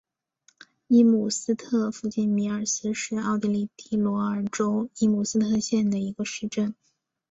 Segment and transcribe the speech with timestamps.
[0.87, 6.73] 伊姆斯特附近米尔斯是奥地利蒂罗尔州伊姆斯特县的一个市镇。